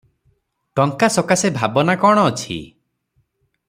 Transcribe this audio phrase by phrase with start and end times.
[0.79, 2.59] ଟଙ୍କା ସକାଶେ ଭାବନା କଣ ଅଛି?